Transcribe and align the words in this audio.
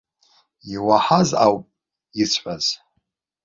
Иуаҳаз 0.73 1.29
ауп 1.45 1.65
исҳәаз! 2.21 2.65